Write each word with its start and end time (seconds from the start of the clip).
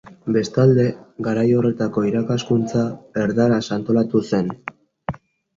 Bestalde, 0.35 0.85
garai 1.27 1.43
horretako 1.57 2.03
irakaskuntza 2.13 2.81
erdaraz 3.27 3.63
antolatu 3.79 4.27
zen. 4.33 4.51